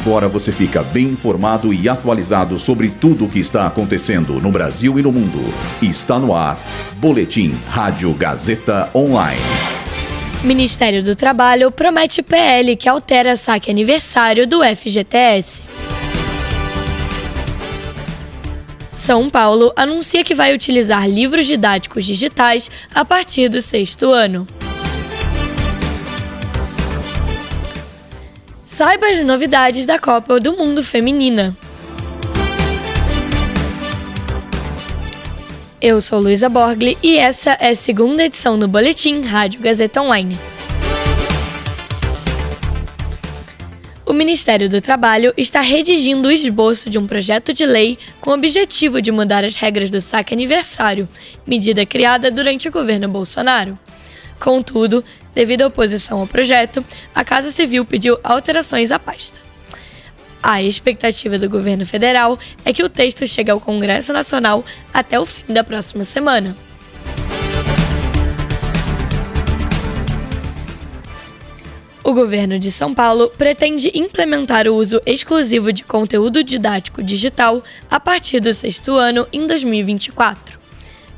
[0.00, 4.98] Agora você fica bem informado e atualizado sobre tudo o que está acontecendo no Brasil
[4.98, 5.52] e no mundo.
[5.80, 6.58] Está no ar.
[6.98, 9.40] Boletim Rádio Gazeta Online.
[10.44, 15.62] Ministério do Trabalho promete PL que altera saque aniversário do FGTS.
[18.94, 24.46] São Paulo anuncia que vai utilizar livros didáticos digitais a partir do sexto ano.
[28.66, 31.56] Saiba as novidades da Copa do Mundo Feminina.
[35.80, 40.36] Eu sou Luísa Borgli e essa é a segunda edição do Boletim Rádio Gazeta Online.
[44.04, 48.34] O Ministério do Trabalho está redigindo o esboço de um projeto de lei com o
[48.34, 51.08] objetivo de mudar as regras do saque aniversário,
[51.46, 53.78] medida criada durante o governo Bolsonaro.
[54.38, 55.04] Contudo,
[55.34, 59.40] devido à oposição ao projeto, a Casa Civil pediu alterações à pasta.
[60.42, 65.26] A expectativa do governo federal é que o texto chegue ao Congresso Nacional até o
[65.26, 66.56] fim da próxima semana.
[72.04, 77.98] O governo de São Paulo pretende implementar o uso exclusivo de conteúdo didático digital a
[77.98, 80.55] partir do sexto ano em 2024.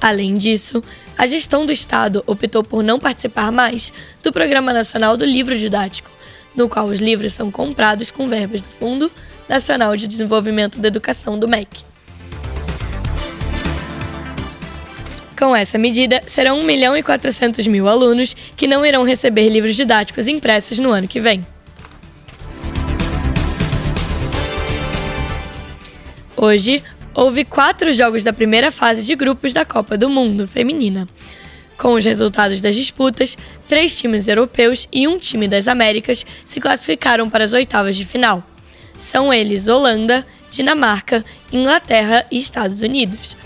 [0.00, 0.82] Além disso,
[1.16, 3.92] a gestão do Estado optou por não participar mais
[4.22, 6.10] do Programa Nacional do Livro Didático,
[6.54, 9.10] no qual os livros são comprados com verbas do Fundo
[9.48, 11.82] Nacional de Desenvolvimento da Educação do MEC.
[15.38, 19.74] Com essa medida, serão 1 milhão e 400 mil alunos que não irão receber livros
[19.74, 21.44] didáticos impressos no ano que vem.
[26.36, 26.82] Hoje,
[27.14, 31.06] houve quatro jogos da primeira fase de grupos da Copa do Mundo Feminina.
[31.78, 33.36] Com os resultados das disputas,
[33.68, 38.42] três times europeus e um time das Américas se classificaram para as oitavas de final.
[38.98, 43.36] São eles Holanda, Dinamarca, Inglaterra e Estados Unidos.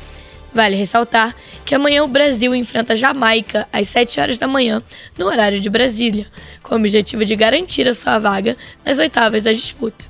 [0.52, 4.82] Vale ressaltar que amanhã o Brasil enfrenta Jamaica às 7 horas da manhã,
[5.16, 6.26] no horário de Brasília,
[6.62, 10.04] com o objetivo de garantir a sua vaga nas oitavas da disputa.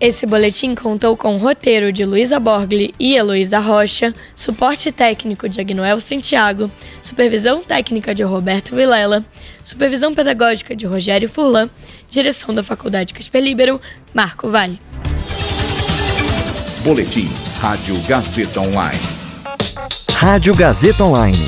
[0.00, 5.60] Esse boletim contou com o roteiro de Luísa Borgli e Heloísa Rocha, suporte técnico de
[5.60, 6.70] Agnoel Santiago,
[7.02, 9.24] supervisão técnica de Roberto Vilela,
[9.64, 11.68] supervisão pedagógica de Rogério Furlan,
[12.08, 13.80] direção da Faculdade Casper Libero,
[14.14, 14.80] Marco Vale.
[16.84, 17.28] Boletim
[17.60, 19.02] Rádio Gazeta Online.
[20.12, 21.44] Rádio Gazeta Online.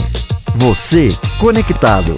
[0.57, 2.17] Você conectado.